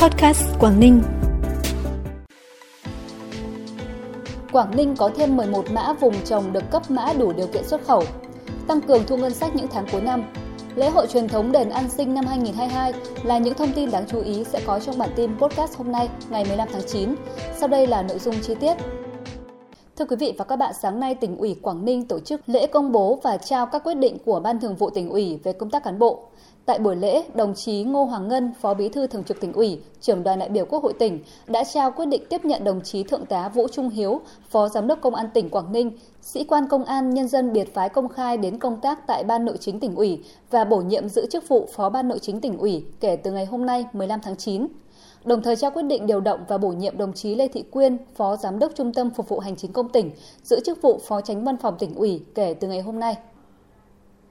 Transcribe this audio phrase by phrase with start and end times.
[0.00, 1.02] Podcast Quảng Ninh.
[4.52, 7.84] Quảng Ninh có thêm 11 mã vùng trồng được cấp mã đủ điều kiện xuất
[7.86, 8.02] khẩu.
[8.66, 10.22] Tăng cường thu ngân sách những tháng cuối năm.
[10.74, 12.92] Lễ hội truyền thống đền An Sinh năm 2022
[13.22, 16.08] là những thông tin đáng chú ý sẽ có trong bản tin podcast hôm nay,
[16.30, 17.14] ngày 15 tháng 9.
[17.58, 18.74] Sau đây là nội dung chi tiết.
[20.00, 22.66] Thưa quý vị và các bạn, sáng nay tỉnh ủy Quảng Ninh tổ chức lễ
[22.66, 25.70] công bố và trao các quyết định của Ban Thường vụ tỉnh ủy về công
[25.70, 26.22] tác cán bộ.
[26.66, 29.80] Tại buổi lễ, đồng chí Ngô Hoàng Ngân, Phó Bí thư Thường trực tỉnh ủy,
[30.00, 33.02] trưởng đoàn đại biểu Quốc hội tỉnh đã trao quyết định tiếp nhận đồng chí
[33.02, 35.90] Thượng tá Vũ Trung Hiếu, Phó Giám đốc Công an tỉnh Quảng Ninh,
[36.22, 39.44] sĩ quan công an nhân dân biệt phái công khai đến công tác tại Ban
[39.44, 42.58] Nội chính tỉnh ủy và bổ nhiệm giữ chức vụ Phó Ban Nội chính tỉnh
[42.58, 44.66] ủy kể từ ngày hôm nay 15 tháng 9
[45.24, 47.96] đồng thời trao quyết định điều động và bổ nhiệm đồng chí Lê Thị Quyên,
[48.14, 50.10] Phó Giám đốc Trung tâm Phục vụ Hành chính công tỉnh,
[50.42, 53.16] giữ chức vụ Phó Tránh Văn phòng tỉnh ủy kể từ ngày hôm nay.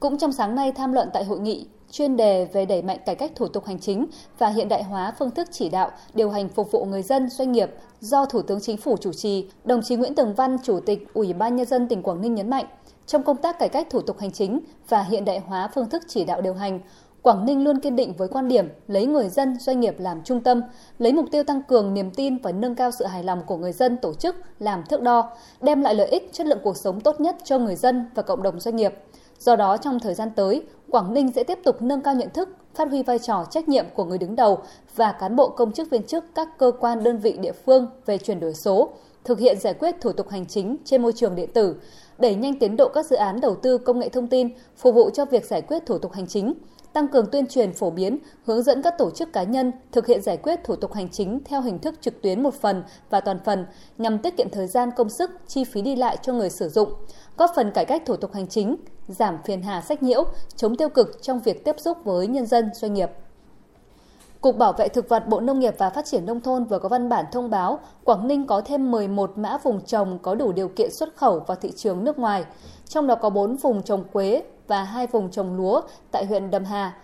[0.00, 3.14] Cũng trong sáng nay tham luận tại hội nghị, chuyên đề về đẩy mạnh cải
[3.14, 4.06] cách thủ tục hành chính
[4.38, 7.52] và hiện đại hóa phương thức chỉ đạo, điều hành phục vụ người dân, doanh
[7.52, 11.14] nghiệp do Thủ tướng Chính phủ chủ trì, đồng chí Nguyễn Tường Văn, Chủ tịch
[11.14, 12.66] Ủy ban Nhân dân tỉnh Quảng Ninh nhấn mạnh,
[13.06, 16.02] trong công tác cải cách thủ tục hành chính và hiện đại hóa phương thức
[16.08, 16.80] chỉ đạo điều hành,
[17.26, 20.40] Quảng Ninh luôn kiên định với quan điểm lấy người dân, doanh nghiệp làm trung
[20.40, 20.62] tâm,
[20.98, 23.72] lấy mục tiêu tăng cường niềm tin và nâng cao sự hài lòng của người
[23.72, 27.20] dân tổ chức làm thước đo, đem lại lợi ích chất lượng cuộc sống tốt
[27.20, 28.94] nhất cho người dân và cộng đồng doanh nghiệp.
[29.38, 32.48] Do đó, trong thời gian tới, Quảng Ninh sẽ tiếp tục nâng cao nhận thức,
[32.74, 34.58] phát huy vai trò trách nhiệm của người đứng đầu
[34.96, 38.18] và cán bộ công chức viên chức các cơ quan đơn vị địa phương về
[38.18, 38.88] chuyển đổi số,
[39.24, 41.76] thực hiện giải quyết thủ tục hành chính trên môi trường điện tử,
[42.18, 45.10] đẩy nhanh tiến độ các dự án đầu tư công nghệ thông tin phục vụ
[45.10, 46.54] cho việc giải quyết thủ tục hành chính,
[46.96, 50.22] tăng cường tuyên truyền phổ biến, hướng dẫn các tổ chức cá nhân thực hiện
[50.22, 53.38] giải quyết thủ tục hành chính theo hình thức trực tuyến một phần và toàn
[53.44, 53.66] phần
[53.98, 56.92] nhằm tiết kiệm thời gian công sức, chi phí đi lại cho người sử dụng,
[57.36, 58.76] góp phần cải cách thủ tục hành chính,
[59.08, 60.24] giảm phiền hà sách nhiễu,
[60.56, 63.10] chống tiêu cực trong việc tiếp xúc với nhân dân, doanh nghiệp.
[64.40, 66.88] Cục Bảo vệ Thực vật Bộ Nông nghiệp và Phát triển Nông thôn vừa có
[66.88, 70.68] văn bản thông báo Quảng Ninh có thêm 11 mã vùng trồng có đủ điều
[70.68, 72.44] kiện xuất khẩu vào thị trường nước ngoài,
[72.88, 75.80] trong đó có 4 vùng trồng quế và hai vùng trồng lúa
[76.12, 76.96] tại huyện Đầm Hà,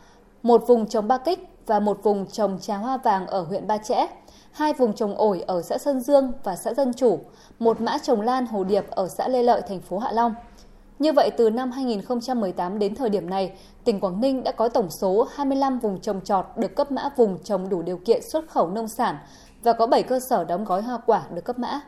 [0.42, 3.78] một vùng trồng ba kích và một vùng trồng trà hoa vàng ở huyện Ba
[3.78, 4.06] Chẽ,
[4.52, 7.18] hai vùng trồng ổi ở xã Sơn Dương và xã Dân Chủ,
[7.58, 10.34] một mã trồng lan hồ điệp ở xã Lê Lợi, thành phố Hạ Long.
[10.98, 13.52] Như vậy, từ năm 2018 đến thời điểm này,
[13.84, 17.38] tỉnh Quảng Ninh đã có tổng số 25 vùng trồng trọt được cấp mã vùng
[17.44, 19.16] trồng đủ điều kiện xuất khẩu nông sản
[19.62, 21.80] và có 7 cơ sở đóng gói hoa quả được cấp mã.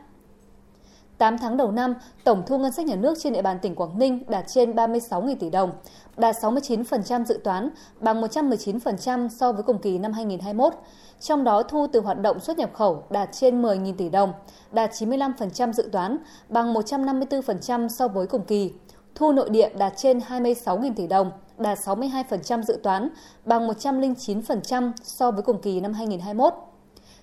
[1.17, 1.93] 8 tháng đầu năm,
[2.23, 5.35] tổng thu ngân sách nhà nước trên địa bàn tỉnh Quảng Ninh đạt trên 36.000
[5.39, 5.71] tỷ đồng,
[6.17, 10.73] đạt 69% dự toán, bằng 119% so với cùng kỳ năm 2021.
[11.19, 14.33] Trong đó thu từ hoạt động xuất nhập khẩu đạt trên 10.000 tỷ đồng,
[14.71, 16.17] đạt 95% dự toán,
[16.49, 18.73] bằng 154% so với cùng kỳ.
[19.15, 23.09] Thu nội địa đạt trên 26.000 tỷ đồng, đạt 62% dự toán,
[23.45, 26.53] bằng 109% so với cùng kỳ năm 2021.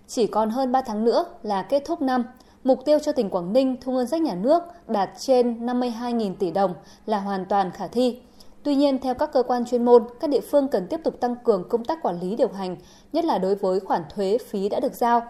[0.06, 2.24] Chỉ còn hơn 3 tháng nữa là kết thúc năm,
[2.64, 6.50] mục tiêu cho tỉnh Quảng Ninh thu ngân sách nhà nước đạt trên 52.000 tỷ
[6.50, 6.74] đồng
[7.06, 8.18] là hoàn toàn khả thi.
[8.62, 11.36] Tuy nhiên, theo các cơ quan chuyên môn, các địa phương cần tiếp tục tăng
[11.44, 12.76] cường công tác quản lý điều hành,
[13.12, 15.22] nhất là đối với khoản thuế phí đã được giao.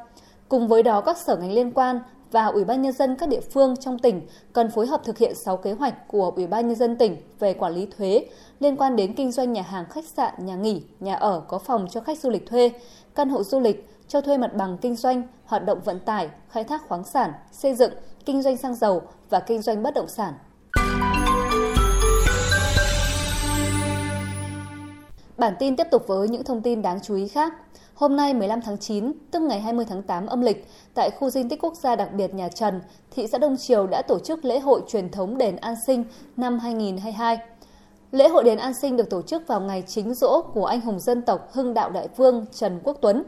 [0.48, 2.00] Cùng với đó, các sở ngành liên quan
[2.31, 4.20] và Ủy ban nhân dân các địa phương trong tỉnh
[4.53, 7.54] cần phối hợp thực hiện 6 kế hoạch của Ủy ban nhân dân tỉnh về
[7.54, 8.26] quản lý thuế
[8.60, 11.87] liên quan đến kinh doanh nhà hàng, khách sạn, nhà nghỉ, nhà ở có phòng
[11.91, 12.70] cho khách du lịch thuê,
[13.14, 16.64] căn hộ du lịch, cho thuê mặt bằng kinh doanh, hoạt động vận tải, khai
[16.64, 17.92] thác khoáng sản, xây dựng,
[18.24, 20.34] kinh doanh xăng dầu và kinh doanh bất động sản.
[25.36, 27.52] Bản tin tiếp tục với những thông tin đáng chú ý khác.
[27.94, 31.42] Hôm nay 15 tháng 9, tức ngày 20 tháng 8 âm lịch, tại khu di
[31.48, 32.80] tích quốc gia đặc biệt nhà Trần,
[33.10, 36.04] thị xã Đông Triều đã tổ chức lễ hội truyền thống đền An Sinh
[36.36, 37.38] năm 2022.
[38.10, 41.00] Lễ hội đền An Sinh được tổ chức vào ngày chính rỗ của anh hùng
[41.00, 43.22] dân tộc Hưng Đạo Đại Vương Trần Quốc Tuấn.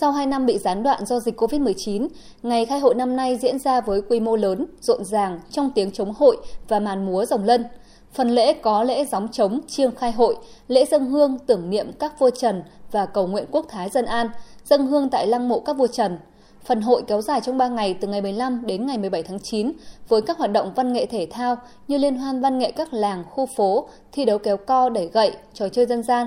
[0.00, 2.08] Sau 2 năm bị gián đoạn do dịch COVID-19,
[2.42, 5.90] ngày khai hội năm nay diễn ra với quy mô lớn, rộn ràng trong tiếng
[5.90, 6.36] chống hội
[6.68, 7.64] và màn múa rồng lân.
[8.12, 10.36] Phần lễ có lễ gióng trống, chiêng khai hội,
[10.68, 14.30] lễ dân hương tưởng niệm các vua Trần và cầu nguyện quốc thái dân an,
[14.64, 16.18] dân hương tại lăng mộ các vua Trần.
[16.64, 19.72] Phần hội kéo dài trong 3 ngày từ ngày 15 đến ngày 17 tháng 9
[20.08, 21.56] với các hoạt động văn nghệ thể thao
[21.88, 25.32] như liên hoan văn nghệ các làng, khu phố, thi đấu kéo co, đẩy gậy,
[25.54, 26.26] trò chơi dân gian.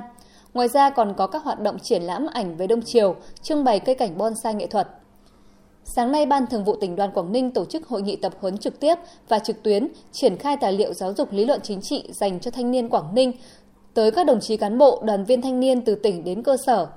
[0.56, 3.80] Ngoài ra còn có các hoạt động triển lãm ảnh về Đông Triều, trưng bày
[3.80, 4.88] cây cảnh bonsai nghệ thuật.
[5.84, 8.58] Sáng nay, Ban Thường vụ tỉnh đoàn Quảng Ninh tổ chức hội nghị tập huấn
[8.58, 8.96] trực tiếp
[9.28, 12.52] và trực tuyến triển khai tài liệu giáo dục lý luận chính trị dành cho
[12.52, 13.32] thanh niên Quảng Ninh
[13.94, 16.88] tới các đồng chí cán bộ, đoàn viên thanh niên từ tỉnh đến cơ sở.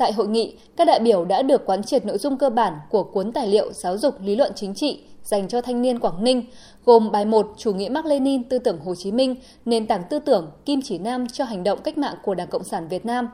[0.00, 3.02] Tại hội nghị, các đại biểu đã được quán triệt nội dung cơ bản của
[3.02, 6.44] cuốn tài liệu giáo dục lý luận chính trị dành cho thanh niên Quảng Ninh,
[6.84, 10.18] gồm bài 1 Chủ nghĩa Mark Lenin tư tưởng Hồ Chí Minh, nền tảng tư
[10.18, 13.28] tưởng kim chỉ nam cho hành động cách mạng của Đảng Cộng sản Việt Nam.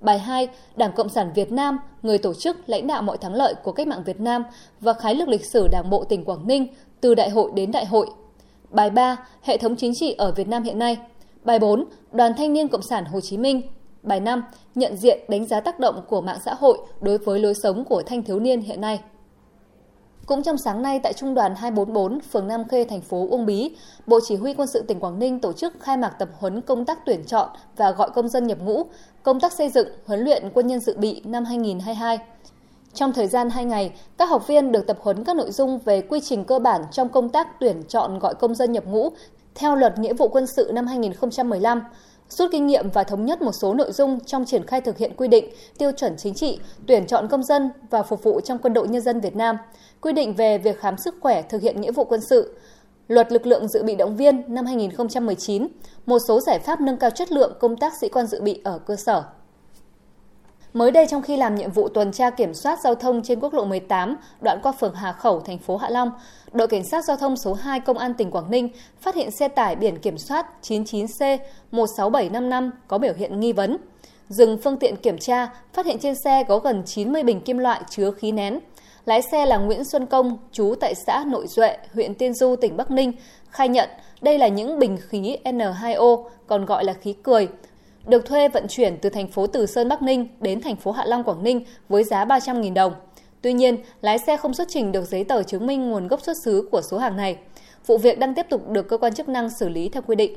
[0.00, 3.54] Bài 2, Đảng Cộng sản Việt Nam, người tổ chức lãnh đạo mọi thắng lợi
[3.64, 4.44] của cách mạng Việt Nam
[4.80, 6.66] và khái lược lịch sử Đảng bộ tỉnh Quảng Ninh
[7.00, 8.06] từ đại hội đến đại hội.
[8.70, 10.96] Bài 3, Hệ thống chính trị ở Việt Nam hiện nay.
[11.44, 13.62] Bài 4, Đoàn Thanh niên Cộng sản Hồ Chí Minh.
[14.02, 17.54] Bài 5, Nhận diện đánh giá tác động của mạng xã hội đối với lối
[17.54, 19.00] sống của thanh thiếu niên hiện nay.
[20.26, 23.76] Cũng trong sáng nay tại Trung đoàn 244, phường Nam Khê, thành phố Uông Bí,
[24.06, 26.84] Bộ Chỉ huy Quân sự tỉnh Quảng Ninh tổ chức khai mạc tập huấn công
[26.84, 28.82] tác tuyển chọn và gọi công dân nhập ngũ,
[29.22, 32.18] công tác xây dựng, huấn luyện quân nhân dự bị năm 2022.
[32.94, 36.00] Trong thời gian 2 ngày, các học viên được tập huấn các nội dung về
[36.02, 39.10] quy trình cơ bản trong công tác tuyển chọn gọi công dân nhập ngũ
[39.54, 41.82] theo luật nghĩa vụ quân sự năm 2015,
[42.28, 45.12] rút kinh nghiệm và thống nhất một số nội dung trong triển khai thực hiện
[45.16, 45.48] quy định,
[45.78, 49.02] tiêu chuẩn chính trị, tuyển chọn công dân và phục vụ trong quân đội nhân
[49.02, 49.56] dân Việt Nam,
[50.00, 52.56] quy định về việc khám sức khỏe thực hiện nghĩa vụ quân sự,
[53.08, 55.68] luật lực lượng dự bị động viên năm 2019,
[56.06, 58.78] một số giải pháp nâng cao chất lượng công tác sĩ quan dự bị ở
[58.78, 59.22] cơ sở.
[60.72, 63.54] Mới đây trong khi làm nhiệm vụ tuần tra kiểm soát giao thông trên quốc
[63.54, 66.10] lộ 18, đoạn qua phường Hà Khẩu, thành phố Hạ Long,
[66.52, 68.68] đội cảnh sát giao thông số 2 công an tỉnh Quảng Ninh
[69.00, 71.38] phát hiện xe tải biển kiểm soát 99C
[71.72, 73.76] 16755 có biểu hiện nghi vấn.
[74.28, 77.80] Dừng phương tiện kiểm tra, phát hiện trên xe có gần 90 bình kim loại
[77.90, 78.58] chứa khí nén.
[79.04, 82.76] Lái xe là Nguyễn Xuân Công, trú tại xã Nội Duệ, huyện Tiên Du, tỉnh
[82.76, 83.12] Bắc Ninh,
[83.50, 83.88] khai nhận
[84.20, 87.48] đây là những bình khí N2O, còn gọi là khí cười,
[88.08, 91.04] được thuê vận chuyển từ thành phố Từ Sơn Bắc Ninh đến thành phố Hạ
[91.06, 92.92] Long Quảng Ninh với giá 300.000 đồng.
[93.42, 96.36] Tuy nhiên, lái xe không xuất trình được giấy tờ chứng minh nguồn gốc xuất
[96.44, 97.36] xứ của số hàng này.
[97.86, 100.36] Vụ việc đang tiếp tục được cơ quan chức năng xử lý theo quy định.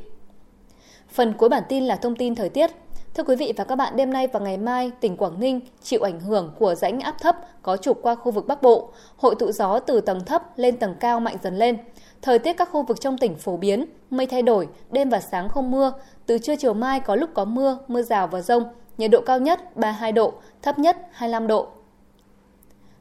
[1.09, 2.71] Phần cuối bản tin là thông tin thời tiết.
[3.13, 6.01] Thưa quý vị và các bạn, đêm nay và ngày mai, tỉnh Quảng Ninh chịu
[6.01, 9.51] ảnh hưởng của rãnh áp thấp có trục qua khu vực Bắc Bộ, hội tụ
[9.51, 11.77] gió từ tầng thấp lên tầng cao mạnh dần lên.
[12.21, 15.49] Thời tiết các khu vực trong tỉnh phổ biến, mây thay đổi, đêm và sáng
[15.49, 15.93] không mưa,
[16.25, 18.63] từ trưa chiều mai có lúc có mưa, mưa rào và rông,
[18.97, 21.67] nhiệt độ cao nhất 32 độ, thấp nhất 25 độ.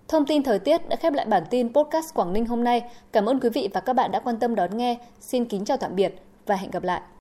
[0.08, 2.82] Thông tin thời tiết đã khép lại bản tin podcast Quảng Ninh hôm nay.
[3.12, 4.96] Cảm ơn quý vị và các bạn đã quan tâm đón nghe.
[5.20, 7.00] Xin kính chào tạm biệt và hẹn gặp lại.